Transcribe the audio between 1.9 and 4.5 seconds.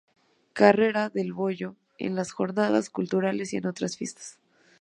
en las Jornadas Culturales y en otras fiestas.